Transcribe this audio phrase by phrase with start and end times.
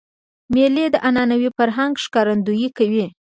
[0.53, 3.05] مېلې د عنعنوي فرهنګ ښکارندویي کوي.